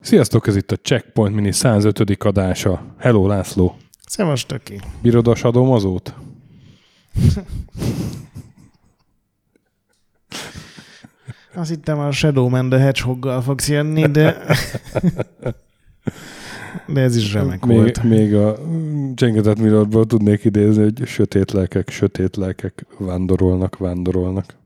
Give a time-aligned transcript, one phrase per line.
[0.00, 2.24] Sziasztok, ez itt a Checkpoint Mini 105.
[2.24, 2.82] adása.
[2.98, 3.76] Hello, László.
[4.06, 4.80] Szevas, töki.
[5.02, 6.14] Bírod a sadomazót?
[11.54, 14.36] Azt hittem a Shadowman the Hedgehoggal fogsz jönni, de...
[16.86, 18.02] de ez is remek még, volt.
[18.02, 18.58] Még a
[19.14, 24.58] Csengetett Milordból tudnék idézni, hogy sötét lelkek, sötét lelkek vándorolnak, vándorolnak.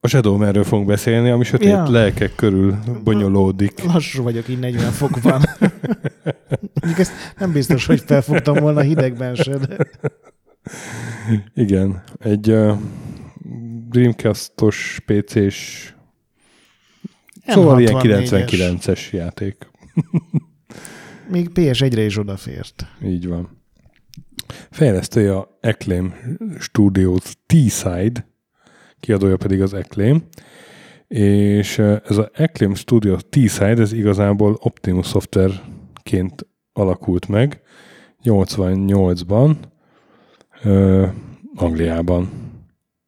[0.00, 1.90] A Shadowmanről fogunk beszélni, ami sötét Ja.
[1.90, 3.84] lelkek körül bonyolódik.
[3.84, 5.42] Lassú vagyok így 40 fokban.
[6.98, 9.76] Ezt nem biztos, hogy felfogtam volna hidegben se, de...
[11.54, 12.78] Igen, egy uh,
[13.88, 15.94] Dreamcast-os PC-s
[17.46, 18.48] Szóval ilyen M64-es.
[18.50, 19.56] 99-es játék.
[21.30, 22.86] Még PS1-re is odafért.
[23.04, 23.64] Így van.
[24.70, 26.14] Fejlesztője a Acclaim
[26.58, 28.28] Studios T-Side,
[29.00, 30.22] kiadója pedig az Acclaim,
[31.08, 37.60] és ez az Acclaim Studios T-Side, ez igazából Optimus Softwareként alakult meg
[38.24, 39.56] 88-ban
[40.62, 41.06] ö,
[41.54, 42.30] Angliában.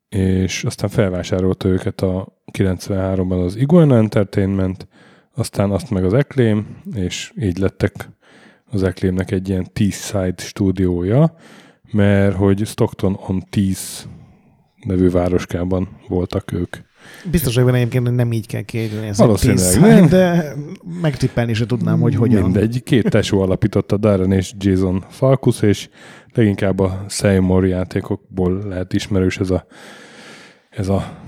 [0.09, 4.89] És aztán felvásárolta őket a 93-ban az Iguana Entertainment,
[5.35, 8.11] aztán azt meg az Acclaim, és így lettek
[8.71, 11.35] az Acclaimnek egy ilyen T-Side stúdiója,
[11.93, 14.07] mert hogy Stockton on Tees
[14.85, 16.77] nevű városkában voltak ők.
[17.31, 20.09] Biztos vagyok benne egyébként, hogy nem így kell kiejteni ezt Valószínűleg a nem.
[20.09, 20.55] de
[21.01, 22.43] megtippelni se tudnám, hogy hogyan.
[22.43, 25.89] Mindegy, két tesó alapította Darren és Jason Falkus, és
[26.35, 29.67] leginkább a Seymour játékokból lehet ismerős ez a,
[30.71, 31.19] ez a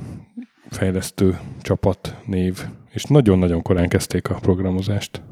[0.71, 2.65] fejlesztő csapat név.
[2.91, 5.23] És nagyon-nagyon korán kezdték a programozást.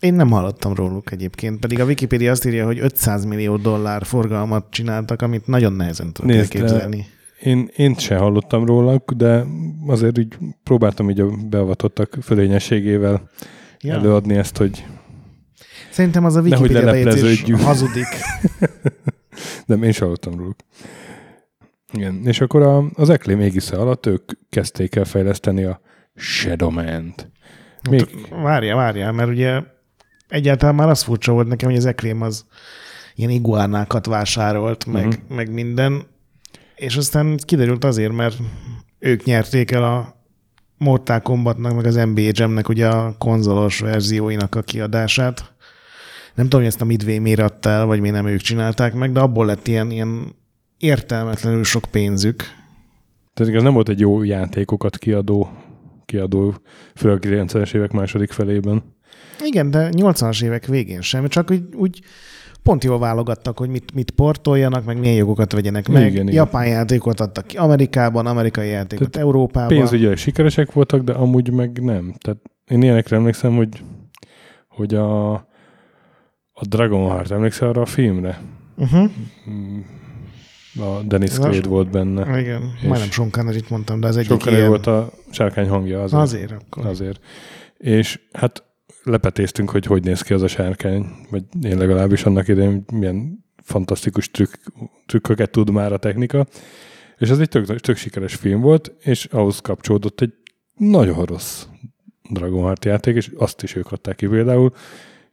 [0.00, 4.66] Én nem hallottam róluk egyébként, pedig a Wikipedia azt írja, hogy 500 millió dollár forgalmat
[4.70, 7.06] csináltak, amit nagyon nehezen tudok Nézd, elképzelni.
[7.42, 9.44] Én, én se hallottam róluk, de
[9.86, 13.30] azért így próbáltam így a beavatottak fölényességével
[13.80, 13.94] Ja.
[13.94, 14.84] előadni ezt, hogy
[15.90, 17.60] Szerintem az a Wikipedia bejegyzés lelepleződjünk.
[17.60, 18.06] hazudik.
[19.66, 20.56] nem, én sem hallottam róluk.
[21.94, 25.80] Igen, és akkor a, az Acclaim égisze alatt ők kezdték el fejleszteni a
[26.14, 27.30] Shadowman-t.
[27.90, 29.62] Még, Várjál, várjál, mert ugye
[30.28, 32.44] egyáltalán már az furcsa volt nekem, hogy az Ekrém az
[33.14, 35.22] ilyen iguánákat vásárolt, meg, uh-huh.
[35.28, 36.06] meg minden,
[36.74, 38.36] és aztán kiderült azért, mert
[38.98, 40.22] ők nyerték el a
[40.78, 45.52] Mortal Kombatnak, meg az NBA Jamnek ugye a konzolos verzióinak a kiadását.
[46.34, 49.12] Nem tudom, hogy ezt a Midway miért adta el, vagy miért nem ők csinálták meg,
[49.12, 50.34] de abból lett ilyen, ilyen
[50.84, 52.36] értelmetlenül sok pénzük.
[53.34, 55.48] tehát igaz, nem volt egy jó játékokat kiadó,
[56.04, 56.54] kiadó
[56.94, 58.82] főleg a 90-es évek második felében.
[59.44, 62.00] Igen, de 80-as évek végén sem, csak úgy, úgy
[62.62, 66.10] pont jól válogattak, hogy mit, mit portoljanak, meg milyen jogokat vegyenek meg.
[66.10, 66.34] Igen, igen.
[66.34, 69.68] Japán játékot adtak ki Amerikában, amerikai játékot Tehát Európában.
[69.68, 72.14] Pénzügyileg sikeresek voltak, de amúgy meg nem.
[72.18, 73.82] Tehát én ilyenekre emlékszem, hogy,
[74.68, 75.32] hogy a,
[76.52, 78.40] a Dragonheart, emlékszel arra a filmre?
[78.76, 79.10] Uh-huh.
[80.78, 82.40] A Dennis Ez Quaid volt benne.
[82.40, 84.68] Igen, És- majdnem Sean Connery-t mondtam, de az egyik Sokkal ilyen...
[84.68, 86.22] volt a sárkány hangja azért.
[86.22, 86.86] Azért akkor.
[86.86, 87.20] azért.
[87.76, 88.64] És hát
[89.02, 94.30] lepetéztünk, hogy hogy néz ki az a sárkány, vagy én legalábbis annak idején milyen fantasztikus
[94.30, 94.54] trükk,
[95.06, 96.46] trükköket tud már a technika.
[97.18, 100.32] És ez egy tök, tök sikeres film volt, és ahhoz kapcsolódott egy
[100.76, 101.64] nagyon rossz
[102.30, 104.72] Dragonheart játék, és azt is ők adták ki például,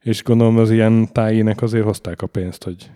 [0.00, 2.90] és gondolom az ilyen tájének azért hozták a pénzt, hogy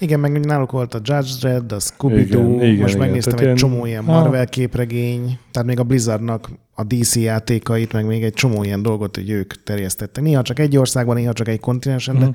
[0.00, 3.06] Igen, meg náluk volt a Judge Dredd, a Scooby-Doo, Igen, igen, most igen.
[3.06, 4.12] megnéztem egy ilyen- csomó ilyen Ha.
[4.20, 9.16] Marvel képregény, tehát még a Blizzardnak a DC játékait, meg még egy csomó ilyen dolgot,
[9.16, 10.24] hogy ők terjesztettek.
[10.24, 12.34] Néha csak egy országban, néha csak egy kontinensen, de Mhm.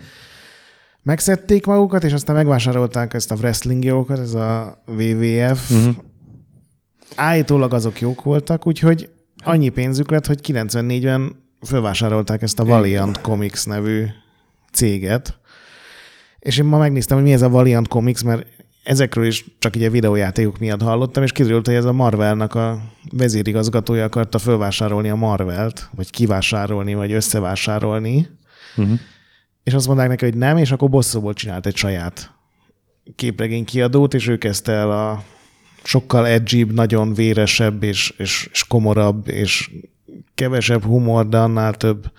[1.01, 5.71] megszedték magukat, és aztán megvásárolták ezt a wrestling jogokat, ez a WWF.
[5.71, 5.95] uh-huh.
[7.15, 9.09] Állítólag azok jók voltak, úgyhogy
[9.43, 14.05] annyi pénzük lett, hogy 94-ben felvásárolták ezt a Valiant Comics nevű
[14.71, 15.37] céget.
[16.43, 18.47] És én ma megnéztem, hogy mi ez a Valiant Comics, mert
[18.83, 22.81] ezekről is csak ugye videójátékok miatt hallottam, és kiderült, hogy ez a Marvelnak a
[23.11, 28.29] vezérigazgatója akarta felvásárolni a Marvelt, vagy kivásárolni, vagy összevásárolni,
[28.75, 28.99] Uh-huh.
[29.63, 32.31] és azt mondták neki, hogy nem, és akkor bosszúból csinált egy saját
[33.15, 35.23] képregény kiadót, és ő kezdte el a
[35.83, 39.71] sokkal edgybb, nagyon véresebb, és, és, és komorabb, és
[40.35, 42.11] kevesebb humor, de annál több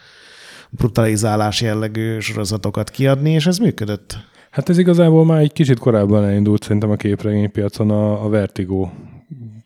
[0.76, 4.16] brutalizálás jellegű sorozatokat kiadni, és ez működött.
[4.50, 8.88] Hát ez igazából már egy kicsit korábban elindult szerintem a képregénypiacon a, a Vertigo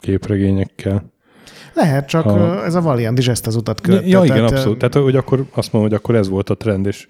[0.00, 1.12] képregényekkel.
[1.74, 2.64] Lehet, csak ha...
[2.64, 4.08] ez a Valiant is ezt az utat követte.
[4.08, 4.78] ja, igen, tehát, abszolút.
[4.78, 7.08] Tehát, hogy akkor azt mondom, hogy akkor ez volt a trend, és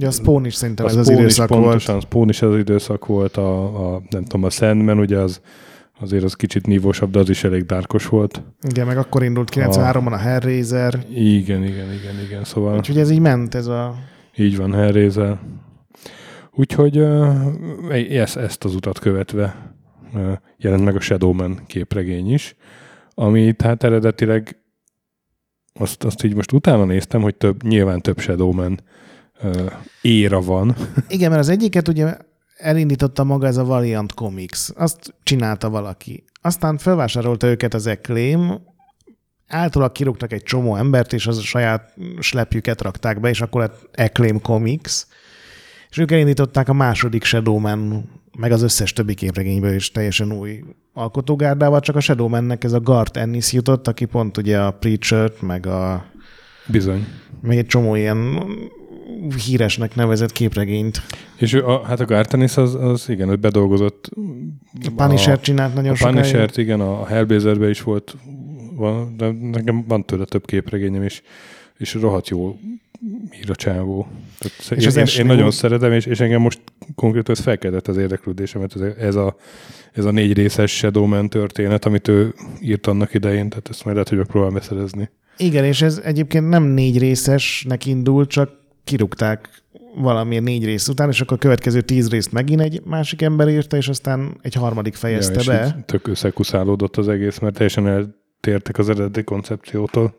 [0.00, 1.62] Ja, a Spawn is szerintem a ez az Spawn is időszak volt.
[1.62, 3.62] pontosan, Spawn is ez az időszak volt, a,
[3.94, 5.40] a, nem tudom, a Sandman, ugye az
[6.00, 8.42] azért az kicsit nívósabb, de az is elég dárkos volt.
[8.68, 13.20] Igen, meg akkor indult 93-ban a Hellraiser, Igen, igen, igen, igen, szóval úgyhogy ez így
[13.20, 13.94] ment, ez a...
[14.36, 15.38] így van Hellraiser.
[16.52, 16.98] Úgyhogy
[18.10, 19.74] ezt, ezt az utat követve
[20.56, 22.56] jelent meg a Shadowman képregény is,
[23.14, 24.62] ami tehát eredetileg
[25.72, 28.80] azt, azt így most utána néztem, hogy több, nyilván több Shadowman
[30.02, 30.76] éra van.
[31.08, 32.16] Igen, mert az egyiket ugye
[32.58, 34.68] elindította maga ez a Valiant Comics.
[34.74, 36.24] Azt csinálta valaki.
[36.40, 38.60] Aztán felvásárolta őket az Acclaim,
[39.48, 43.98] általában kirúgtak egy csomó embert, és az a saját slepjüket rakták be, és akkor lett
[43.98, 45.02] Acclaim Comics.
[45.90, 51.80] És ők elindították a második Shadowman, meg az összes többi képregényből is teljesen új alkotógárdával,
[51.80, 56.04] csak a Shadowmannek ez a Garth Ennis jutott, aki pont ugye a Preacher-t, meg a
[56.66, 57.06] Bizony.
[57.40, 58.46] meg egy csomó ilyen
[59.46, 61.02] híresnek nevezett képregényt.
[61.36, 64.10] És ő, a, hát a Gartenis az, az igen, hogy bedolgozott.
[64.84, 66.16] A Punisher csinált nagyon a sokáig.
[66.16, 68.16] Punisher-t, igen, a Hellblazer is volt,
[68.74, 71.22] van, de nekem van tőle több képregényem is,
[71.76, 72.58] és rohadt jó
[73.40, 74.06] ír a csávó.
[74.38, 76.60] Tehát És az én, én nagyon szeretem, és, és engem most
[76.94, 79.36] konkrétan ez felkeltett az érdeklődésemet, ez, a,
[79.92, 84.08] ez a négy részes Shadowman történet, amit ő írt annak idején, tehát ezt majd lehet,
[84.08, 85.10] hogy megpróbálom beszerezni.
[85.36, 88.50] Igen, és ez egyébként nem négy részesnek indult, csak
[88.88, 89.48] kirúgták
[89.94, 93.76] valamilyen négy rész után, és akkor a következő tíz részt megint egy másik ember írta,
[93.76, 95.82] és aztán egy harmadik fejezte és be.
[95.86, 100.16] tök összekuszálódott az egész, mert teljesen eltértek az eredeti koncepciótól.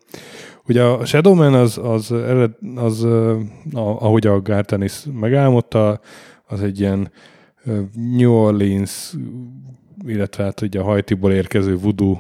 [0.68, 3.38] Ugye a Shadowman az, az, ered, az a,
[3.74, 6.00] ahogy a Gartenis megálmodta,
[6.48, 7.12] az egy ilyen
[7.94, 9.13] New Orleans,
[10.07, 12.18] illetve hát ugye a hajtiból érkező voodoo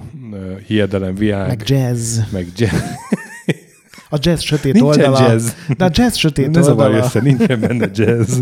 [0.67, 2.19] hiedelem világ, Meg jazz.
[2.31, 2.81] meg jazz.
[4.09, 5.31] A jazz sötét Nincsen oldala.
[5.31, 5.51] jazz.
[5.77, 6.97] De a jazz sötét Ne oldala.
[6.97, 8.39] össze, nincsen benne jazz.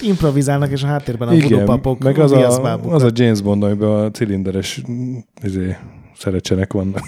[0.00, 3.88] Improvizálnak, és a háttérben a Igen, vudupapok meg az a, az a James Bond, amiben
[3.88, 4.82] a cilinderes
[5.42, 5.76] izé,
[6.18, 7.02] szerecsenek vannak.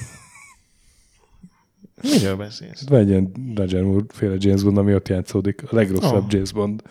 [2.03, 2.85] Miről beszélsz?
[2.89, 5.63] Van egy ilyen Roger Moore féle James Bond, ami ott játszódik.
[5.71, 6.27] A legrosszabb oh.
[6.29, 6.83] James Bond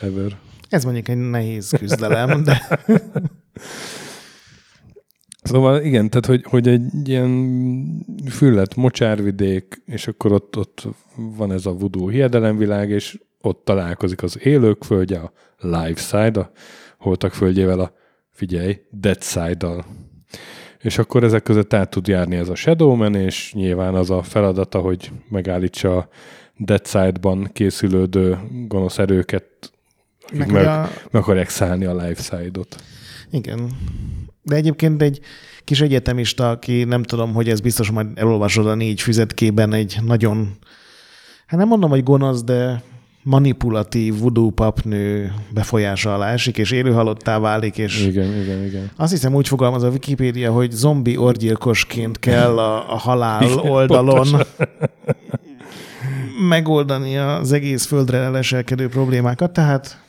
[0.00, 0.36] ever.
[0.68, 2.68] Ez mondjuk egy nehéz küzdelem, de
[5.48, 10.86] Szóval igen, tehát hogy, hogy egy ilyen füllet mocsárvidék, és akkor ott, ott
[11.16, 16.50] van ez a voodoo hiedelemvilág, és ott találkozik az élők földje, a live side, a
[16.98, 17.92] holtak földjével a,
[18.30, 19.84] figyelj, dead side-dal.
[20.78, 24.78] És akkor ezek között át tud járni ez a Shadowman, és nyilván az a feladata,
[24.78, 26.08] hogy megállítsa a
[26.56, 29.72] Dead Side-ban készülődő gonosz erőket,
[30.32, 32.76] meg, meg a, meg akarják szállni a live side-ot.
[33.30, 33.70] igen.
[34.48, 35.20] De egyébként egy
[35.64, 40.56] kis egyetemista, aki nem tudom, hogy ez biztos majd elolvasod a négy füzetkében egy nagyon,
[41.46, 42.82] hát nem mondom, hogy gonosz, de
[43.22, 48.90] manipulatív voodoo papnő befolyása alá esik, és élőhalottá válik, és Igen, igen, igen.
[48.96, 54.14] Azt hiszem úgy fogalmaz a Wikipédia, hogy zombi orgyilkosként kell a, a halál Igen, oldalon
[54.14, 54.46] pontosan.
[56.48, 60.02] megoldani az egész földre leselkedő problémákat, tehát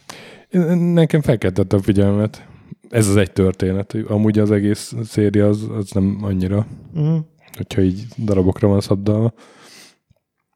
[0.94, 2.48] Nekem felkeltett a figyelmet.
[2.90, 3.96] Ez az egy történet.
[4.08, 7.18] Amúgy az egész széria az, az nem annyira, uh,
[7.58, 9.34] hogyha így darabokra van szabdalva.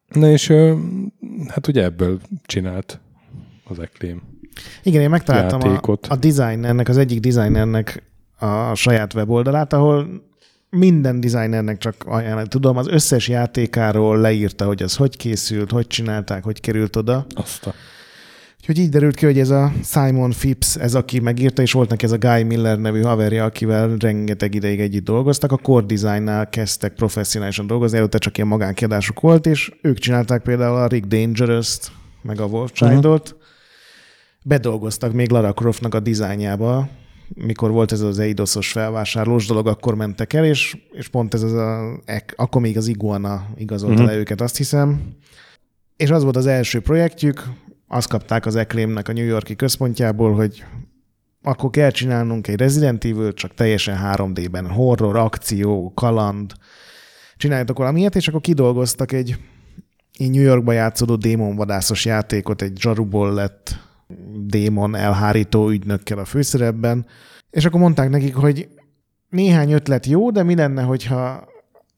[0.07, 0.47] Na és
[1.47, 3.00] hát ugye ebből csinált
[3.63, 4.21] az Acclaim.
[4.83, 8.04] igen, én megtaláltam a, a designernek, az egyik designernek
[8.40, 10.07] a saját weboldalát, ahol
[10.69, 16.44] minden designernek csak ajánlani tudom, az összes játékáról leírta, hogy az hogy készült, hogy csinálták,
[16.44, 17.25] hogy került oda.
[17.35, 17.73] Azt a...
[18.64, 22.06] Úgyhogy így derült ki, hogy ez a Simon Phipps, ez aki megírta, és volt neki
[22.06, 25.52] ez a Guy Miller nevű haverja, akivel rengeteg ideig együtt dolgoztak.
[25.52, 30.76] A Core Designnál kezdtek professzionálisan dolgozni, előtte csak ilyen magánkiadásuk volt, és ők csinálták például
[30.76, 31.92] a Rick Dangerous-t,
[32.22, 33.30] meg a Wolf Child-ot.
[33.30, 33.42] Uh-huh.
[34.44, 36.90] Bedolgoztak még Lara Croftnak a dizájnjába,
[37.36, 41.54] mikor volt ez az eidosos felvásárlós dolog, akkor mentek el, és, és pont ez az
[41.54, 42.00] a,
[42.36, 44.10] akkor még az Iguana igazolta uh-huh.
[44.10, 45.02] le őket, azt hiszem.
[45.98, 47.44] És az volt az első projektjük,
[47.94, 50.64] azt kapták az Acclaimnek a New Yorki központjából, hogy
[51.42, 56.54] akkor kell csinálnunk egy Resident Evil, csak teljesen 3D-ben, horror, akció, kaland,
[57.38, 59.38] csináljatok valamilyet, és akkor kidolgoztak egy
[60.18, 63.76] így New Yorkba játszódó démonvadászos játékot, egy zsaruból lett
[64.35, 67.06] démon elhárító ügynökkel a főszerepben,
[67.50, 68.69] és akkor mondták nekik, hogy
[69.30, 71.47] néhány ötlet jó, de mi lenne, hogyha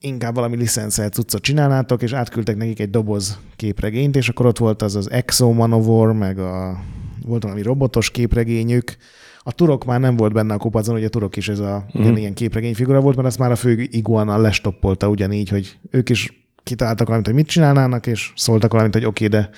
[0.05, 4.81] inkább valami licenszelt cuccot csinálnátok, és átküldtek nekik egy doboz képregényt, és akkor ott volt
[4.81, 6.79] az az Exo Manowar, meg a,
[7.25, 8.95] volt valami robotos képregényük.
[9.39, 12.15] A turok már nem volt benne a kupacon, ugye a turok is ez a mm.
[12.15, 17.05] ilyen képregényfigura volt, mert azt már a fő iguana lestoppolta ugyanígy, hogy ők is kitaláltak
[17.05, 19.49] valamit, hogy mit csinálnának, és szóltak valamit, hogy oké, okay, de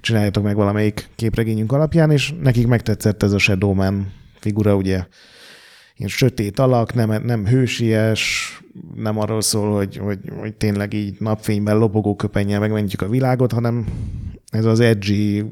[0.00, 5.04] csináljátok meg valamelyik képregényünk alapján, és nekik megtetszett ez a Shadowman figura, ugye
[5.96, 8.52] ilyen sötét alak, nem, nem hősies,
[8.94, 13.86] nem arról szól, hogy, hogy, hogy tényleg így napfényben lobogó köpennyel megmentjük a világot, hanem
[14.50, 15.44] ez az edgy,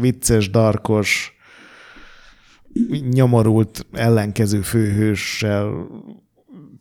[0.00, 1.36] vicces, darkos,
[3.10, 5.86] nyomorult ellenkező főhőssel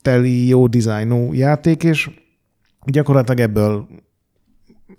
[0.02, 2.10] teli jó dizájnú játék, és
[2.86, 3.88] gyakorlatilag ebből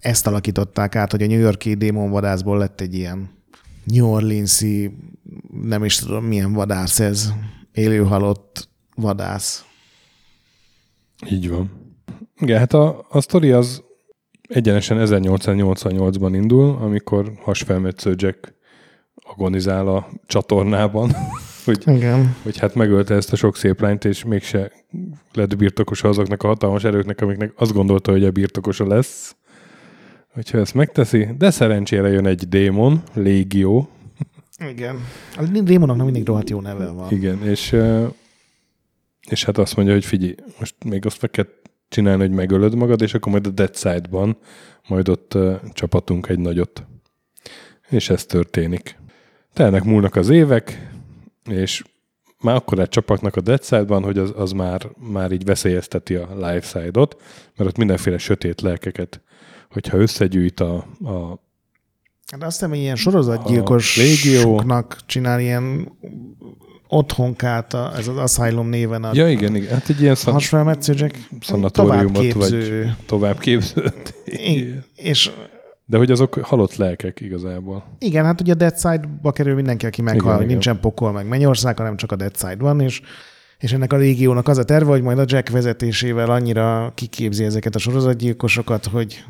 [0.00, 3.30] ezt alakították át, hogy a New Yorki démonvadászból lett egy ilyen
[3.84, 4.96] New Orleans-i,
[5.62, 7.32] nem is tudom milyen vadász ez,
[7.76, 9.64] élőhalott vadász.
[11.30, 11.94] Így van.
[12.38, 13.82] Igen, hát a, a sztori az
[14.48, 18.54] egyenesen 1888-ban indul, amikor hasfelmetsző Jack
[19.14, 21.10] agonizál a csatornában,
[21.64, 22.36] hogy, Igen.
[22.42, 24.72] hogy hát megölte ezt a sok szép lányt, és mégse
[25.32, 29.36] lett birtokosa azoknak a hatalmas erőknek, amiknek azt gondolta, hogy a birtokosa lesz.
[30.32, 33.88] Hogyha ezt megteszi, de szerencsére jön egy démon, légió.
[34.58, 35.00] Igen.
[35.36, 37.12] A démonoknak mindig rohadt jó neve van.
[37.12, 37.76] Igen, és,
[39.30, 41.46] és hát azt mondja, hogy figyelj, most még azt meg kell
[41.88, 44.38] csinálni, hogy megölöd magad, és akkor majd a Dead Side-ban
[44.88, 45.38] majd ott
[45.72, 46.86] csapatunk egy nagyot.
[47.88, 48.98] És ez történik.
[49.52, 50.90] Telnek múlnak az évek,
[51.50, 51.84] és
[52.40, 56.28] már akkor egy csapatnak a Dead Side-ban, hogy az, az már, már így veszélyezteti a
[56.34, 57.22] Live Side-ot,
[57.56, 59.20] mert ott mindenféle sötét lelkeket,
[59.70, 61.45] hogyha összegyűjt a, a
[62.32, 65.92] Hát azt hiszem, hogy ilyen sorozatgyilkosoknak csinál ilyen
[66.88, 69.72] otthonkát, a, ez az Asylum néven a Ja, igen, igen.
[69.72, 73.92] Hát egy ilyen szan- hasfelmetszőzsek szanatóriumot, vagy továbbképző.
[74.94, 75.30] És
[75.84, 77.84] de hogy azok halott lelkek igazából.
[77.98, 81.78] Igen, hát ugye a Dead Side-ba kerül mindenki, aki meghal, igen, nincsen pokol, meg mennyország,
[81.78, 83.00] hanem csak a Dead Side van, és,
[83.58, 87.74] és ennek a légiónak az a terve, hogy majd a Jack vezetésével annyira kiképzi ezeket
[87.74, 89.24] a sorozatgyilkosokat, hogy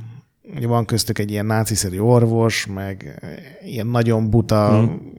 [0.61, 3.23] van köztük egy ilyen náciszerű orvos, meg
[3.65, 5.13] ilyen nagyon buta, hmm.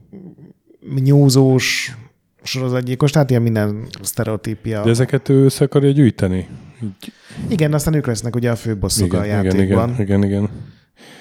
[0.94, 1.96] nyúzós
[2.42, 4.82] sorozatgyilkos, tehát ilyen minden sztereotípia.
[4.82, 6.48] De ezeket ő össze akarja gyűjteni?
[6.82, 7.12] Így.
[7.48, 9.90] Igen, aztán ők lesznek ugye a főbosszok igen, a játékban.
[9.90, 10.48] Igen, igen, igen.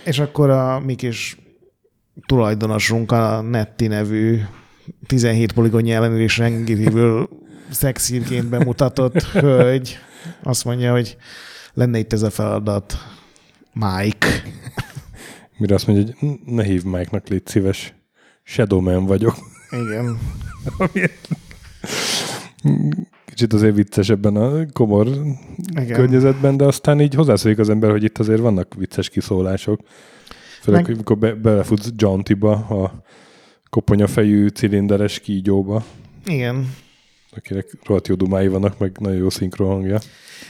[0.06, 1.38] És akkor a mi kis
[2.26, 4.40] tulajdonosunk, a Netti nevű
[5.08, 7.30] 17 poligonnyi ellenőrés rendkívül
[7.70, 9.98] szexírként bemutatott hölgy
[10.44, 11.18] azt mondja, hogy
[11.74, 12.98] lenne itt ez a feladat.
[13.80, 14.28] Mike.
[15.58, 17.94] Mire azt mondja, hogy ne hív Mike-nak, légy szíves.
[18.44, 19.36] Shadowman vagyok.
[19.72, 20.20] Igen.
[23.26, 25.88] Kicsit azért vicces ebben a komor Igen.
[25.88, 29.82] környezetben, de aztán így hozzászólik az ember, hogy itt azért vannak vicces kiszólások.
[30.62, 30.94] Főleg, Meg...
[30.94, 33.04] amikor be, belefutsz Jauntiba, a
[33.70, 35.84] koponyafejű cilinderes kígyóba.
[36.26, 36.74] Igen.
[37.36, 40.00] Akinek rohadt jó dumái vannak, meg nagyon jó szinkron hangja.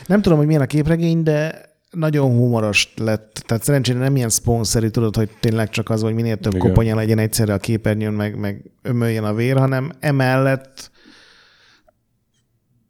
[0.06, 3.44] Nem tudom, hogy milyen a képregény, de nagyon humoros lett.
[3.46, 6.68] Tehát szerencsére nem ilyen szponszerű, tudod, hogy tényleg csak az, hogy minél több Igen.
[6.68, 10.92] koponya legyen egyszerre a képernyőn, meg, meg ömöljen a vér, hanem emellett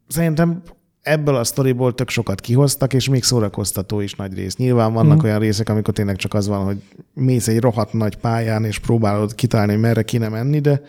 [0.08, 0.62] szerintem
[1.02, 4.56] ebből a sztoriból tök sokat kihoztak, és még szórakoztató is nagy rész.
[4.56, 5.24] Nyilván vannak mm.
[5.24, 6.82] olyan részek, amikor tényleg csak az van, hogy
[7.14, 10.80] mész egy rohadt nagy pályán, és próbálod kitalálni, hogy merre kéne menni, de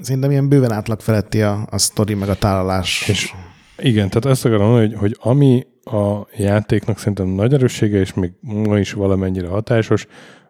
[0.00, 3.08] szerintem ilyen bőven átlag feletti a, a sztori, meg a tálalás.
[3.08, 3.32] És
[3.76, 8.32] igen, tehát ezt akarom mondani, hogy, hogy ami a játéknak szerintem nagy erőssége, és még
[8.40, 10.06] ma is valamennyire hatásos,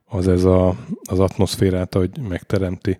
[0.07, 0.75] az ez a,
[1.11, 2.99] az atmoszférát, hogy megteremti.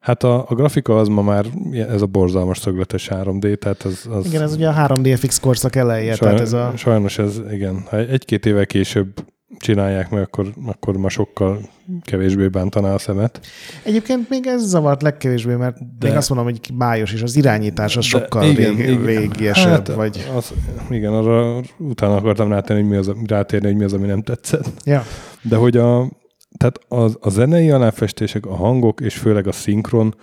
[0.00, 4.08] Hát a, a grafika az ma már ez a borzalmas szögletes 3D, tehát az...
[4.10, 6.76] az igen, ez ugye a 3D FX korszak eleje, sajnos, tehát ez a...
[6.76, 7.84] Sajnos ez, igen.
[7.88, 9.21] Ha egy-két évvel később
[9.62, 11.60] csinálják meg, akkor, akkor ma sokkal
[12.02, 13.40] kevésbé bántaná a szemet.
[13.82, 17.96] Egyébként még ez zavart legkevésbé, mert de, még azt mondom, hogy bájos is, az irányítás
[17.96, 19.04] az sokkal igen, rég, igen.
[19.04, 19.70] régiesebb.
[19.70, 20.30] Hát, vagy...
[20.36, 20.52] az,
[20.90, 24.70] igen, arra utána akartam rátérni, hogy mi az, rátérni, hogy mi az, ami nem tetszett.
[24.84, 25.04] Ja.
[25.42, 26.10] De hogy a,
[26.56, 30.14] tehát az, a zenei aláfestések, a hangok, és főleg a szinkron,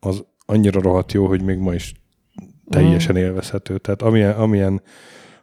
[0.00, 1.92] az annyira rohadt jó, hogy még ma is
[2.70, 3.78] teljesen élvezhető.
[3.78, 4.82] Tehát amilyen, amilyen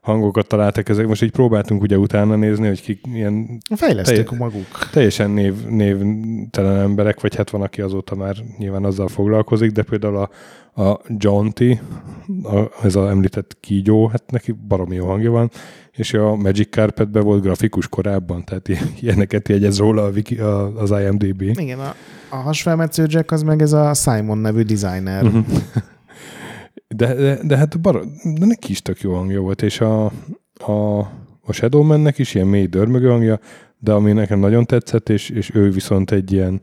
[0.01, 1.08] hangokat találtak ezek.
[1.08, 3.58] Most így próbáltunk ugye utána nézni, hogy kik ilyen...
[3.75, 4.89] Fejlesztők telj, maguk.
[4.91, 10.17] Teljesen név, névtelen emberek, vagy hát van, aki azóta már nyilván azzal foglalkozik, de például
[10.17, 10.29] a,
[10.81, 11.79] a Jaunty,
[12.43, 15.51] a, ez az említett kígyó, hát neki baromi jó hangja van,
[15.91, 18.70] és a Magic Carpetbe volt grafikus korábban, tehát
[19.01, 21.41] ilyeneket jegyez róla a wiki, a, az IMDB.
[21.41, 21.96] Igen, a,
[22.29, 25.24] a hasfelmetsző Jack az meg ez a Simon nevű designer.
[25.24, 25.46] Uh-huh.
[26.96, 30.06] De, de, de hát bar, de neki is tök jó hangja volt, és a,
[30.54, 31.00] a,
[31.42, 33.40] a Shadowman-nek is ilyen mély dörmögő hangja,
[33.78, 36.62] de ami nekem nagyon tetszett, és, és ő viszont egy ilyen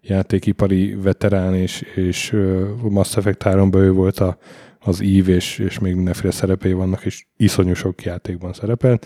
[0.00, 2.36] játékipari veterán, és, és
[2.82, 4.38] Mass Effect 3 ő volt a,
[4.78, 8.98] az ív, és, és még mindenféle szerepei vannak, és iszonyú sok játékban szerepel.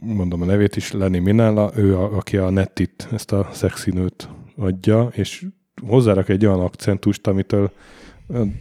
[0.00, 4.28] Mondom a nevét is, Lenny Minella, ő, a, aki a Nettit, ezt a szexi nőt
[4.56, 5.46] adja, és
[5.86, 7.70] hozzárak egy olyan akcentust, amitől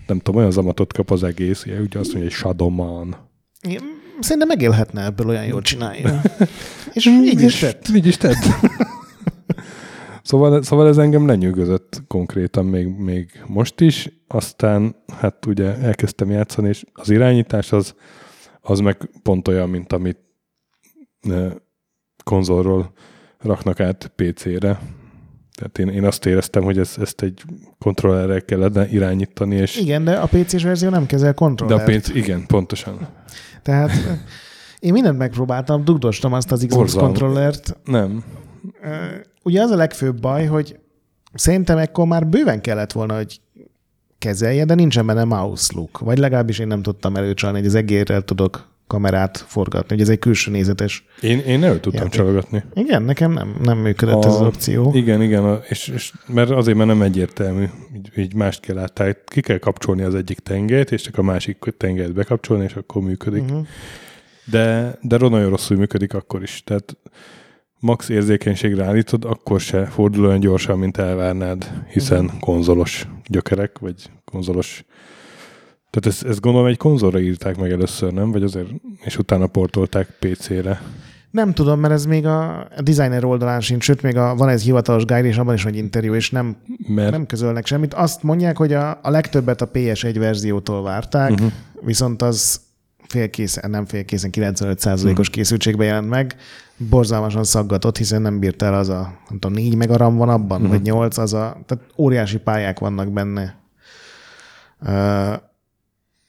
[0.07, 3.15] nem tudom, olyan zamatot kap az egész, ugye azt mondja, hogy Shadowman.
[4.19, 6.21] Szerintem megélhetne ebből, olyan jól csinálja.
[6.93, 7.87] és így is tett.
[7.87, 8.43] Így is tett.
[10.25, 16.67] Szóval, szóval ez engem lenyűgözött konkrétan még, még most is, aztán hát ugye elkezdtem játszani,
[16.67, 17.95] és az irányítás az,
[18.61, 20.19] az meg pont olyan, mint amit
[22.23, 22.93] konzolról
[23.39, 24.79] raknak át PC-re.
[25.55, 27.43] Tehát én, én azt éreztem, hogy ez, ezt egy
[27.79, 29.55] kontrollerrel kellene irányítani.
[29.55, 31.85] És igen, de a PC-s verzió nem kezel kontrollert.
[31.85, 33.07] De a PC, igen, pontosan.
[33.61, 33.91] Tehát
[34.79, 37.05] én mindent megpróbáltam, dugdostam azt az Xbox Borzalm.
[37.05, 37.77] kontrollert.
[37.83, 38.23] Nem.
[39.43, 40.79] Ugye az a legfőbb baj, hogy
[41.33, 43.41] szerintem ekkor már bőven kellett volna, hogy
[44.17, 45.99] kezelje, de nincsen benne mouse look.
[45.99, 50.19] Vagy legalábbis én nem tudtam előcsalni, hogy az egérrel tudok kamerát forgatni, hogy ez egy
[50.19, 51.05] külső nézetes.
[51.21, 52.11] Én, én nem tudtam játék.
[52.11, 52.63] csalogatni.
[52.73, 54.91] Igen, nekem nem, nem működött a, ez az opció.
[54.93, 57.65] Igen, igen, és, és mert azért, mert nem egyértelmű,
[57.95, 61.57] így, így mást kell át, ki kell kapcsolni az egyik tengelyt, és csak a másik
[61.77, 63.43] tengelyt bekapcsolni, és akkor működik.
[63.43, 63.65] Uh-huh.
[64.45, 66.63] De, de nagyon rosszul működik akkor is.
[66.63, 66.97] Tehát
[67.79, 72.39] max érzékenységre állítod, akkor se fordul olyan gyorsan, mint elvárnád, hiszen uh-huh.
[72.39, 74.85] konzolos gyökerek, vagy konzolos
[75.95, 78.31] tehát ezt, ezt gondolom egy konzolra írták meg először, nem?
[78.31, 78.67] Vagy azért,
[79.03, 80.81] és utána portolták PC-re.
[81.31, 85.05] Nem tudom, mert ez még a designer oldalán sincs, sőt, még a, van ez hivatalos
[85.05, 86.55] guide, és abban is egy interjú, és nem,
[86.87, 87.11] mert...
[87.11, 87.93] nem közölnek semmit.
[87.93, 91.51] Azt mondják, hogy a, a legtöbbet a PS1 verziótól várták, uh-huh.
[91.81, 92.61] viszont az
[93.07, 95.25] félkészen, nem félkészen, 95%-os uh-huh.
[95.25, 96.35] készültségben jelent meg,
[96.77, 100.75] borzalmasan szaggatott, hiszen nem bírt el az a, nem tudom, 4 megaram van abban, uh-huh.
[100.75, 103.55] vagy 8, az a, tehát óriási pályák vannak benne.
[104.81, 105.33] Uh,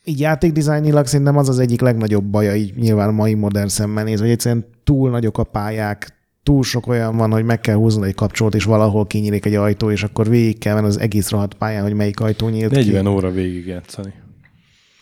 [0.09, 4.31] így játékdizájnilag szerintem az az egyik legnagyobb baja, így nyilván mai modern szemmel néz, hogy
[4.31, 8.55] egyszerűen túl nagyok a pályák, túl sok olyan van, hogy meg kell húzni egy kapcsolót,
[8.55, 11.95] és valahol kinyílik egy ajtó, és akkor végig kell menni az egész rohadt pályán, hogy
[11.95, 13.11] melyik ajtó nyílt 40 ki.
[13.11, 14.13] óra végig játszani.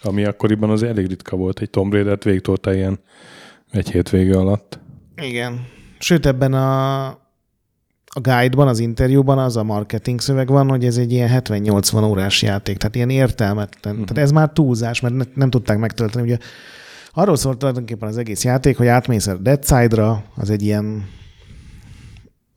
[0.03, 1.61] Ami akkoriban az elég ritka volt.
[1.61, 2.99] Egy Tomb Raider-t végtolta ilyen
[3.71, 4.79] egy hétvége alatt.
[5.17, 5.67] Igen.
[5.99, 7.19] Sőt, ebben a
[8.17, 12.43] a guide-ban, az interjúban az a marketing szöveg van, hogy ez egy ilyen 70-80 órás
[12.43, 13.93] játék, tehát ilyen értelmetlen.
[13.93, 14.09] Uh-huh.
[14.09, 16.25] Tehát ez már túlzás, mert ne, nem tudták megtölteni.
[16.25, 16.39] Ugye
[17.13, 21.09] arról szólt tulajdonképpen az egész játék, hogy átmész a Dead Side-ra, az egy ilyen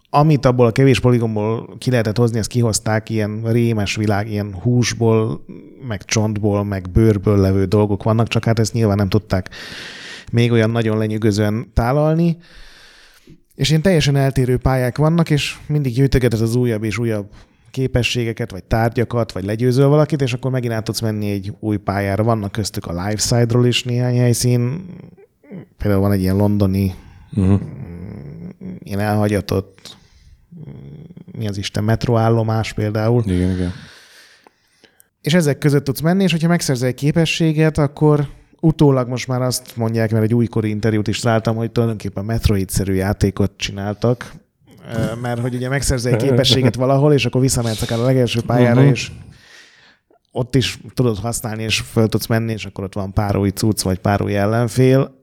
[0.09, 5.45] amit abból a kevés poligonból ki lehetett hozni, ezt kihozták, ilyen rémes világ, ilyen húsból,
[5.87, 9.49] meg csontból, meg bőrből levő dolgok vannak, csak hát ezt nyilván nem tudták
[10.31, 12.37] még olyan nagyon lenyűgözően tálalni.
[13.57, 17.29] És ilyen teljesen eltérő pályák vannak, és mindig gyűjtögeted az újabb és újabb
[17.71, 22.23] képességeket, vagy tárgyakat, vagy legyőzöl valakit, és akkor megint át tudsz menni egy új pályára.
[22.23, 24.85] Vannak köztük a live side-ról is néhány helyszín.
[25.77, 26.93] Például van egy ilyen londoni,
[27.35, 27.61] uh-huh.
[28.79, 29.97] ilyen elhagyatott,
[31.31, 33.23] mi az Isten, metroállomás például.
[33.25, 33.71] Igen, igen.
[35.21, 38.27] És ezek között tudsz menni, és hogyha megszerzel egy képességet, akkor
[38.67, 43.51] utólag most már azt mondják, mert egy újkori interjút is láttam, hogy tulajdonképpen Metroid-szerű játékot
[43.55, 44.31] csináltak,
[45.21, 48.91] mert hogy ugye megszerzel egy képességet valahol, és akkor visszamehetsz akár a legelső pályára, uh-huh.
[48.91, 49.11] és
[50.31, 53.81] ott is tudod használni, és föl tudsz menni, és akkor ott van pár új cucc,
[53.81, 55.15] vagy pár új ellenfél.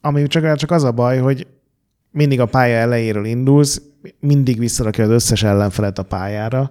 [0.00, 1.46] Ami csak, csak az a baj, hogy
[2.10, 3.82] mindig a pálya elejéről indulsz,
[4.20, 6.70] mindig visszarakja az összes ellenfelet a pályára.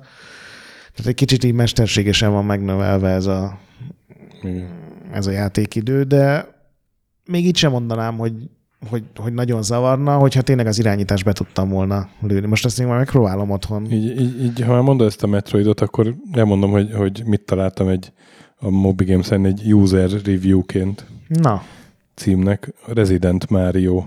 [0.92, 3.60] Tehát egy kicsit így mesterségesen van megnövelve ez a,
[4.42, 6.54] Igen ez a játékidő, de
[7.26, 8.34] még itt sem mondanám, hogy,
[8.90, 12.48] hogy, hogy nagyon zavarna, hogyha tényleg az irányítás be tudtam volna lőni.
[12.48, 13.92] Most ezt én már megpróbálom otthon.
[13.92, 18.12] Így, így, így ha mondod ezt a Metroidot, akkor elmondom, hogy, hogy mit találtam egy
[18.58, 21.06] a Moby games egy user review-ként.
[21.28, 21.64] Na.
[22.16, 24.06] Címnek Resident Mario.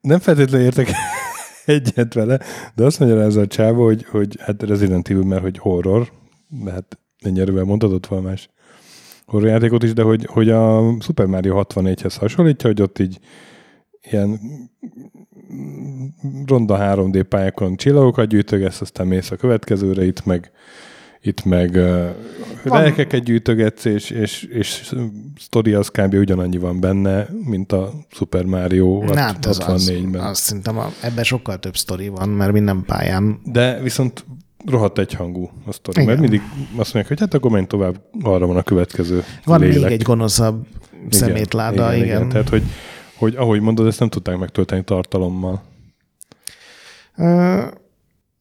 [0.00, 0.90] Nem feltétlenül értek
[1.64, 2.40] egyet vele,
[2.74, 6.12] de azt mondja ez a csávó, hogy, hogy hát Resident Evil, mert hogy horror,
[6.48, 8.50] de hát ennyi erővel mondhatott valami más
[9.26, 13.18] horrorjátékot is, de hogy, hogy a Super Mario 64-hez hasonlítja, hogy ott így
[14.10, 14.40] ilyen
[16.46, 20.50] ronda 3D pályákon csillagokat gyűjtögetsz, aztán mész a következőre, itt meg
[21.24, 22.08] itt meg uh,
[22.62, 24.94] lelkeket gyűjtögetsz, és, és, és
[25.38, 26.14] sztori az kb.
[26.14, 30.20] ugyanannyi van benne, mint a Super Mario hát 64-ben.
[30.20, 33.40] Az, az szerintem a, ebben sokkal több sztori van, mert minden pályán.
[33.44, 34.24] De viszont
[34.66, 36.08] rohadt egyhangú a sztori, Igen.
[36.08, 36.40] mert mindig
[36.76, 39.82] azt mondják, hogy hát akkor menj tovább, arra van a következő Van lélek.
[39.82, 40.66] még egy gonoszabb
[41.08, 42.04] szemétláda, igen.
[42.04, 42.16] igen.
[42.16, 42.28] igen.
[42.28, 42.62] Tehát, hogy,
[43.16, 45.62] hogy ahogy mondod, ezt nem tudták megtölteni tartalommal.
[47.16, 47.62] Uh,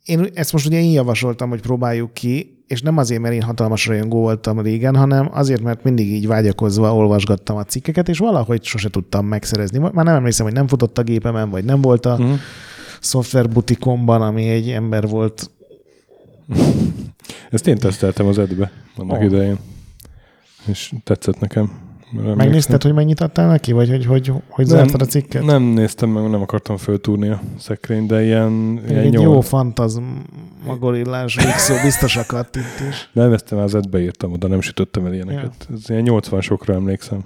[0.06, 3.86] én ezt most ugye én javasoltam, hogy próbáljuk ki, és nem azért, mert én hatalmas
[3.88, 8.90] rajongó voltam régen, hanem azért, mert mindig így vágyakozva olvasgattam a cikkeket, és valahogy sose
[8.90, 9.78] tudtam megszerezni.
[9.78, 12.38] Már nem emlékszem, hogy nem futott a gépemen, vagy nem volt a uh-huh.
[13.00, 15.52] szoftverbutikomban, ami egy ember volt.
[17.50, 19.24] Ezt én teszteltem az edbe annak oh.
[19.24, 19.58] idején,
[20.66, 21.90] és tetszett nekem.
[22.36, 25.44] Megnézted, hogy mennyit adtál neki, vagy hogy, hogy, hogy nem, zártad a cikket?
[25.44, 30.04] Nem néztem meg, nem akartam föltúrni a szekrény, de ilyen, ilyen Egy jó fantazm
[30.68, 33.10] a gorillás szó biztos akadt itt is.
[33.14, 35.68] Nem, ezt az edbe írtam oda, nem sütöttem el ilyeneket.
[35.70, 35.76] Ja.
[35.76, 37.24] Ez ilyen 80 sokra emlékszem.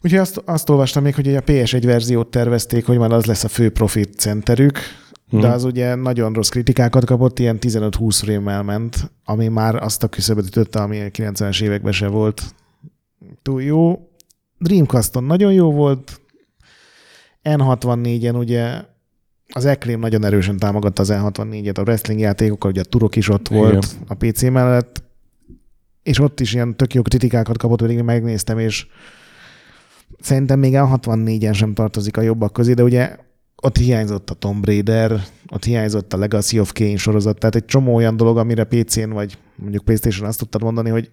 [0.00, 3.48] Úgyhogy azt, azt olvastam még, hogy a PS1 verziót tervezték, hogy már az lesz a
[3.48, 4.78] fő profit centerük,
[5.30, 5.50] de mhm.
[5.50, 10.46] az ugye nagyon rossz kritikákat kapott, ilyen 15-20 frame ment, ami már azt a küszöbet
[10.46, 12.42] ütötte, ami a 90-es években se volt
[13.42, 14.08] túl jó.
[14.58, 16.20] Dreamcaston nagyon jó volt.
[17.42, 18.82] N64-en ugye
[19.48, 23.48] az Acclaim nagyon erősen támogatta az N64-et, a wrestling játékokkal, ugye a Turok is ott
[23.48, 24.04] volt Igen.
[24.06, 25.02] a PC mellett,
[26.02, 28.86] és ott is ilyen tök jó kritikákat kapott, pedig megnéztem, és
[30.20, 33.16] szerintem még N64-en sem tartozik a jobbak közé, de ugye
[33.62, 37.94] ott hiányzott a Tomb Raider, ott hiányzott a Legacy of Kane sorozat, tehát egy csomó
[37.94, 41.10] olyan dolog, amire PC-n vagy mondjuk PlayStation azt tudtad mondani, hogy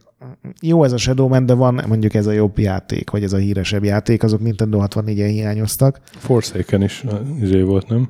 [0.61, 3.83] jó ez a Shadowman, de van mondjuk ez a jobb játék, vagy ez a híresebb
[3.83, 5.99] játék, azok Nintendo 64-en hiányoztak.
[6.17, 7.03] Forsaken is
[7.41, 8.09] izé volt, nem?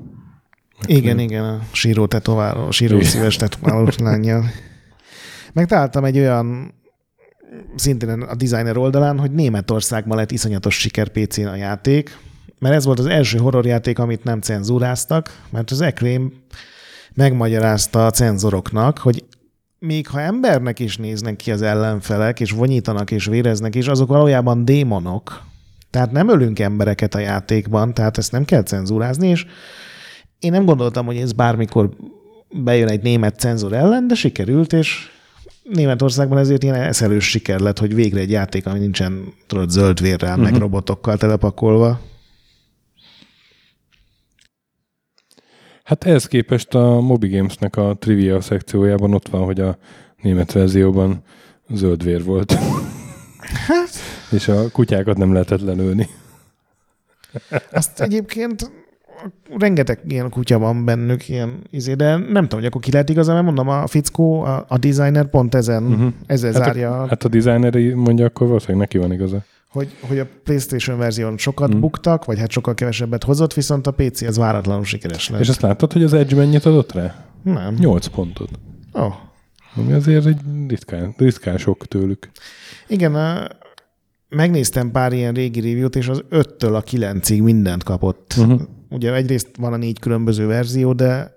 [0.88, 4.46] Igen, igen, a síró tetováló, síró szíves tetoválós lányjal.
[5.54, 6.74] Megtaláltam egy olyan
[7.76, 12.18] szintén a designer oldalán, hogy Németországban lett iszonyatos siker PC-n a játék,
[12.60, 16.34] mert ez volt az első horrorjáték, amit nem cenzúráztak, mert az Acclaim
[17.14, 19.24] megmagyarázta a cenzoroknak, hogy
[19.80, 24.66] még ha embernek is néznek ki az ellenfelek, és vonyítanak és véreznek is, azok valójában
[24.66, 25.44] démonok.
[25.90, 29.46] Tehát nem ölünk embereket a játékban, tehát ezt nem kell cenzúrázni, és
[30.40, 31.90] én nem gondoltam, hogy ez bármikor
[32.50, 35.10] bejön egy német cenzor ellen, de sikerült, és
[35.64, 40.30] Németországban ezért ilyen eszelős siker lett, hogy végre egy játék, ami nincsen tudod, zöld vérrel,
[40.30, 40.44] uh-huh.
[40.44, 40.62] meg mhm.
[40.62, 42.00] robotokkal telepakolva.
[45.86, 49.78] Hát ehhez képest a Moby Games-nek a trivia szekciójában ott van, hogy a
[50.22, 51.22] német verzióban
[51.70, 52.54] zöld vér volt.
[53.68, 53.90] Hát.
[54.38, 56.08] És a kutyákat nem lehetett lenőni.
[57.72, 58.72] Azt egyébként
[59.58, 63.34] rengeteg ilyen kutya van bennük, ilyen izé, de nem tudom, hogy akkor ki lehet igazán,
[63.34, 66.14] mert mondom, a fickó, a, a designer pont ezen, uh-huh.
[66.26, 67.02] ezzel hát zárja.
[67.02, 69.44] A, hát a designer mondja, akkor valószínűleg neki van igaza
[69.76, 71.80] hogy, hogy a PlayStation verzión sokat hmm.
[71.80, 75.42] buktak, vagy hát sokkal kevesebbet hozott, viszont a PC az váratlanul sikeres lett.
[75.42, 77.26] És azt láttad, hogy az Edge mennyit adott rá?
[77.44, 77.74] Nem.
[77.74, 78.50] 8 pontot.
[78.94, 79.02] Ó.
[79.02, 79.14] Oh.
[79.76, 82.30] Ami azért egy ritkán, ritkán sok tőlük.
[82.88, 83.48] Igen, a,
[84.30, 88.34] megnéztem pár ilyen régi review-t, és az 5-től a 9-ig mindent kapott.
[88.38, 88.62] Uh-huh.
[88.90, 91.32] Ugye egyrészt van a négy különböző verzió, de,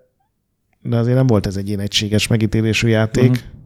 [0.82, 3.30] de azért nem volt ez egy ilyen egységes megítélésű játék.
[3.30, 3.57] Uh-huh.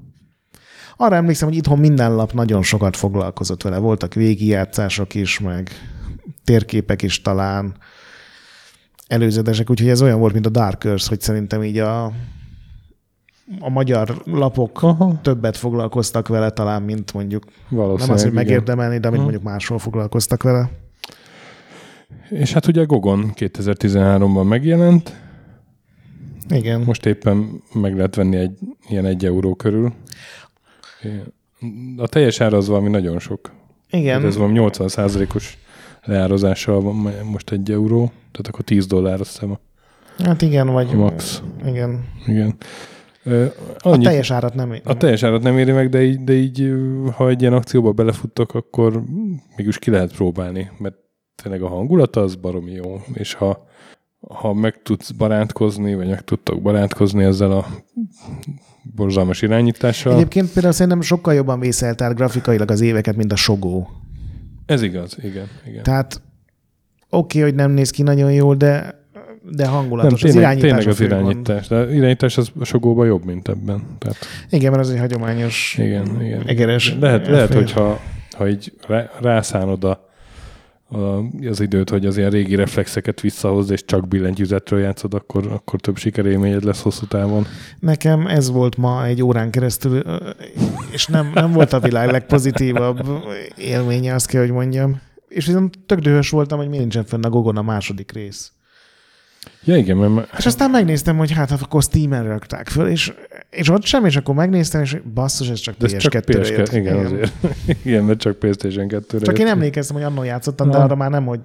[1.02, 3.78] Arra emlékszem, hogy itthon minden lap nagyon sokat foglalkozott vele.
[3.78, 5.70] Voltak végijátszások is, meg
[6.44, 7.74] térképek is talán
[9.06, 12.04] előzetesek, úgyhogy ez olyan volt, mint a Dark Earth, hogy szerintem így a,
[13.60, 15.20] a magyar lapok Aha.
[15.22, 19.22] többet foglalkoztak vele talán, mint mondjuk nem az, hogy megérdemelni, de mint Aha.
[19.22, 20.70] mondjuk máshol foglalkoztak vele.
[22.28, 25.20] És hát ugye Gogon 2013-ban megjelent.
[26.48, 26.80] Igen.
[26.80, 29.92] Most éppen meg lehet venni egy ilyen egy euró körül.
[31.96, 33.52] A teljes ára az valami nagyon sok.
[33.90, 34.14] Igen.
[34.14, 35.58] Hát ez valami 80 százalékos
[36.04, 39.58] leárazással van most egy euró, tehát akkor 10 dollár azt hiszem.
[40.18, 40.94] Hát igen, vagy...
[40.94, 41.42] Max.
[41.66, 42.04] Igen.
[42.26, 42.54] Igen.
[43.24, 44.82] Uh, annyit, a teljes árat nem éri.
[44.84, 46.72] A teljes árat nem éri meg, de így, de így
[47.12, 49.02] ha egy ilyen akcióba belefuttok, akkor
[49.56, 50.94] mégis ki lehet próbálni, mert
[51.42, 53.66] tényleg a hangulata az baromi jó, és ha,
[54.28, 57.66] ha meg tudsz barátkozni, vagy meg tudtok barátkozni ezzel a
[58.94, 60.14] borzalmas irányítással.
[60.14, 63.88] Egyébként például szerintem sokkal jobban vészelt el grafikailag az éveket, mint a Sogó.
[64.66, 65.46] Ez igaz, igen.
[65.66, 65.82] igen.
[65.82, 66.20] Tehát
[67.08, 69.00] oké, okay, hogy nem néz ki nagyon jól, de
[69.50, 70.22] de hangulatos.
[70.22, 71.68] Nem, tényleg, az irányítás tényleg az irányítás.
[71.68, 73.82] De irányítás az a sogóban jobb, mint ebben.
[73.98, 74.16] Tehát...
[74.50, 76.42] Igen, mert az egy hagyományos igen, igen.
[76.46, 76.96] egeres.
[77.00, 78.72] Lehet, lehet hogyha ha így
[79.20, 80.08] rászánod a
[81.48, 85.96] az időt, hogy az ilyen régi reflexeket visszahoz, és csak billentyűzetről játszod, akkor, akkor több
[85.96, 87.46] sikerélményed lesz hosszú távon.
[87.78, 90.02] Nekem ez volt ma egy órán keresztül,
[90.92, 93.06] és nem, nem volt a világ legpozitívabb
[93.56, 95.00] élménye, azt kell, hogy mondjam.
[95.28, 98.52] És viszont tök dühös voltam, hogy miért nincsen fenn a Gogon a második rész.
[99.64, 100.38] Ja, igen, mert...
[100.38, 103.12] És aztán megnéztem, hogy hát akkor Steam-en rakták föl, és,
[103.52, 106.72] és ott sem, és akkor megnéztem, és basszus, ez csak De csak PS2-re PS2, jött.
[106.72, 107.32] igen, azért.
[107.84, 110.84] igen, mert csak PlayStation 2-re Csak én emlékeztem, hogy annól játszottam, de Na.
[110.84, 111.40] arra már nem, hogy,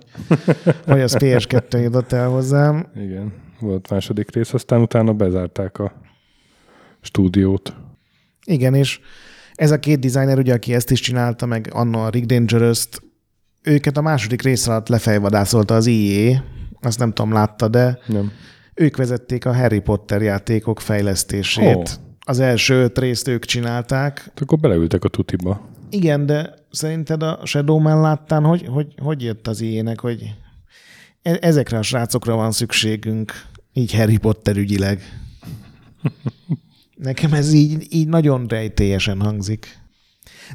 [0.85, 2.87] hogy az PS2 jutott el hozzám.
[2.95, 5.91] Igen, volt második rész, aztán utána bezárták a
[7.01, 7.75] stúdiót.
[8.45, 8.99] Igen, és
[9.55, 13.01] ez a két designer, ugye, aki ezt is csinálta, meg annó a Rick Dangerous-t,
[13.63, 16.43] őket a második rész alatt lefejvadászolta az EA,
[16.81, 18.31] azt nem tudom, látta, de Nem.
[18.77, 21.75] Ők vezették a Harry Potter játékok fejlesztését.
[21.75, 21.83] Ó.
[22.25, 24.19] Az első öt részt ők csinálták.
[24.19, 25.69] Hát Akkor beleültek a tutiba.
[25.89, 30.35] Igen, de szerinted a Shadowman láttán, hogy, hogy, hogy jött az ilyenek, hogy
[31.21, 33.31] e- ezekre a srácokra van szükségünk,
[33.73, 35.01] így Harry Potter ügyileg.
[36.95, 39.79] Nekem ez így, így nagyon rejtélyesen hangzik.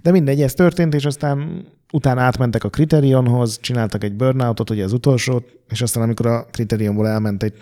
[0.02, 4.92] De mindegy, ez történt, és aztán utána átmentek a Criterionhoz, csináltak egy burnoutot, ugye az
[4.92, 7.54] utolsót, és aztán amikor a Criterionból elment egy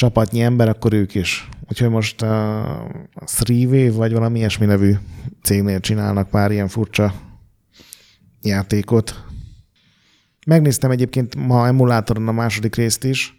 [0.00, 1.48] csapatnyi ember, akkor ők is.
[1.68, 4.94] Úgyhogy most a Three vagy valami ilyesmi nevű
[5.42, 7.14] cégnél csinálnak pár ilyen furcsa
[8.42, 9.24] játékot.
[10.46, 13.34] Megnéztem egyébként ma emulátoron a második részt is.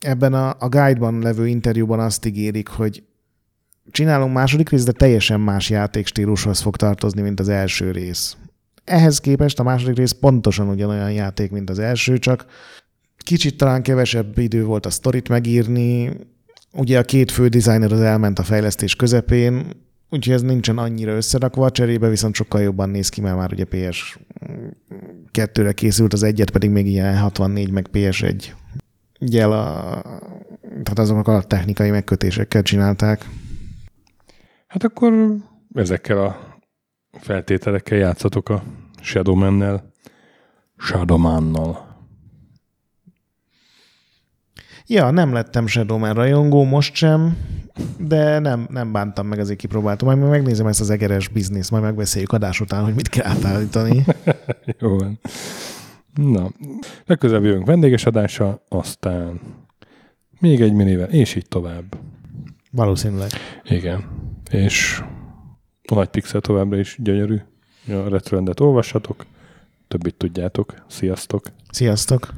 [0.00, 3.02] Ebben a, a guide-ban levő interjúban azt ígérik, hogy
[3.90, 8.36] csinálunk második részt, de teljesen más játékstílushoz fog tartozni, mint az első rész.
[8.84, 12.46] Ehhez képest a második rész pontosan ugyanolyan játék, mint az első, csak
[13.26, 16.10] kicsit talán kevesebb idő volt a sztorit megírni.
[16.72, 19.70] Ugye a két fő designer az elment a fejlesztés közepén,
[20.10, 24.18] úgyhogy ez nincsen annyira összerakva, cserébe viszont sokkal jobban néz ki, mert már ugye PS
[25.32, 28.44] 2-re készült, az egyet pedig még ilyen 64 meg PS1
[29.18, 30.02] jel a,
[30.60, 33.28] tehát azoknak a technikai megkötésekkel csinálták.
[34.66, 35.36] Hát akkor
[35.74, 36.58] ezekkel a
[37.12, 38.62] feltételekkel játszatok a
[39.00, 39.92] Shadowman-nel.
[40.76, 41.95] Shadowmannal.
[44.88, 47.36] Ja, nem lettem Shadowman rajongó, most sem,
[47.98, 50.08] de nem, nem bántam meg, azért kipróbáltam.
[50.08, 54.04] Majd megnézem ezt az egeres bizniszt, majd megbeszéljük adás után, hogy mit kell átállítani.
[54.80, 55.18] Jó van.
[56.14, 56.50] Na,
[57.06, 59.40] legközelebb jövünk vendéges adással, aztán
[60.38, 61.96] még egy minivel, és így tovább.
[62.70, 63.30] Valószínűleg.
[63.64, 64.04] Igen.
[64.50, 65.02] És
[65.82, 67.36] a nagy pixel továbbra is gyönyörű.
[67.88, 69.26] A retrendet olvassatok,
[69.88, 70.74] többit tudjátok.
[70.88, 71.46] Sziasztok!
[71.70, 72.32] Sziasztok!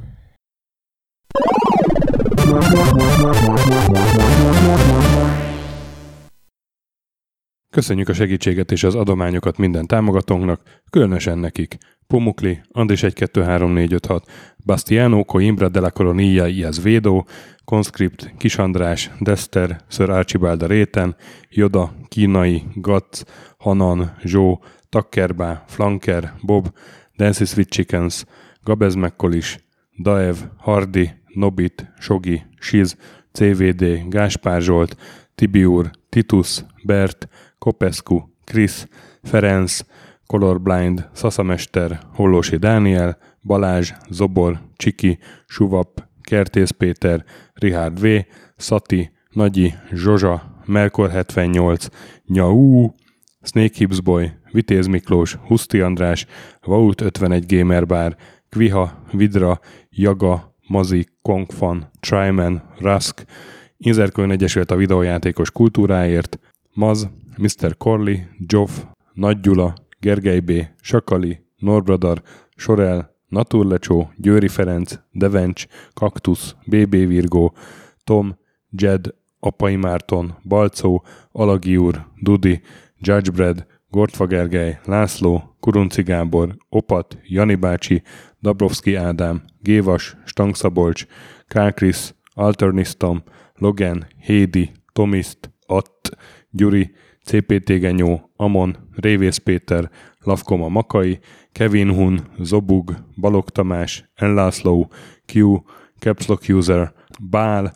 [7.71, 11.77] Köszönjük a segítséget és az adományokat minden támogatónknak, különösen nekik.
[12.07, 14.31] Pumukli, Andris 1 2 3 4 5 6,
[14.65, 17.27] Bastiano, Coimbra de la Colonia Iaz Védó,
[17.65, 21.15] Conscript, Kis András, Dester, Sir Archibald Réten,
[21.49, 23.25] Joda, Kínai, Gatz,
[23.57, 26.73] Hanan, Zsó, Takkerbá, Flanker, Bob,
[27.17, 28.25] Dancy Sweet Chickens,
[28.63, 29.59] Gabez Mekkolis,
[30.03, 32.95] Daev, Hardi, Nobit, Sogi, Siz,
[33.31, 34.95] CVD, Gáspár Zsolt,
[35.35, 38.87] Tibiur, Titus, Bert, Kopescu, Krisz,
[39.23, 39.79] Ferenc,
[40.25, 48.07] Colorblind, Szaszamester, Hollósi Dániel, Balázs, Zobor, Csiki, Suvap, Kertész Péter, Richard V,
[48.55, 51.87] Szati, Nagyi, Zsozsa, Melkor 78,
[52.27, 52.91] Nyau,
[53.41, 56.25] Snake Hips Boy, Vitéz Miklós, Huszti András,
[56.61, 58.15] Vault 51 Gamer Bar,
[58.49, 63.25] Kviha, Vidra, Jaga, Mazi, Kongfan, Tryman, Rusk,
[63.77, 66.39] Inzerkőn Egyesült a videójátékos kultúráért,
[66.73, 67.77] Maz, Mr.
[67.77, 68.71] Corley, Joff,
[69.13, 70.51] Nagy Gyula, Gergely B.,
[70.81, 72.21] Sakali, Norbradar,
[72.55, 77.53] Sorel, Naturlecsó, Győri Ferenc, Devencs, Kaktusz, BB Virgó,
[78.03, 78.37] Tom,
[78.69, 82.61] Jed, Apai Márton, Balcó, Alagi úr, Dudi,
[82.97, 88.01] Judgebred, Gortfa Gergely, László, Kurunci Gábor, Opat, Jani bácsi,
[88.41, 91.05] Dabrowski Ádám, Gévas, Stangszabolcs,
[91.47, 93.23] Kálkrisz, Alternisztom,
[93.53, 96.17] Logan, Hédi, Tomiszt, Att,
[96.49, 96.91] Gyuri,
[97.23, 101.19] CPT Genyó, Amon, Révész Péter, Lavkoma Makai,
[101.51, 104.91] Kevin Hun, Zobug, Balog Tamás, Enlászló,
[105.25, 105.63] Q,
[105.99, 106.93] Capslock User,
[107.29, 107.73] Bál,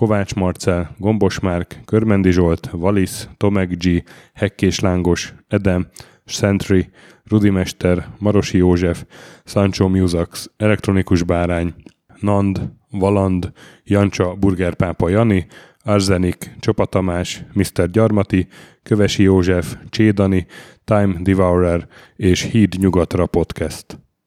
[0.00, 4.04] Kovács Marcel, Gombos Márk, Körmendi Zsolt, Valisz, Tomek G,
[4.34, 5.86] Hekkés Lángos, Edem,
[6.24, 6.90] Sentry,
[7.24, 9.04] Rudimester, Marosi József,
[9.44, 11.74] Sancho Musax, Elektronikus Bárány,
[12.20, 13.52] Nand, Valand,
[13.84, 15.46] Jancsa, Burgerpápa Jani,
[15.82, 17.90] Arzenik, Csopa Tamás, Mr.
[17.90, 18.46] Gyarmati,
[18.82, 20.46] Kövesi József, Csédani,
[20.84, 24.05] Time Devourer és Híd Nyugatra Podcast.